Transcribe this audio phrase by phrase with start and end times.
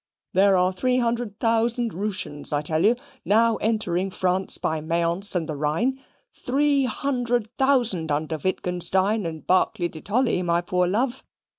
[0.33, 5.47] There are three hundred thousand Rooshians, I tell you, now entering France by Mayence and
[5.47, 5.99] the Rhine
[6.33, 11.23] three hundred thousand under Wittgenstein and Barclay de Tolly, my poor love.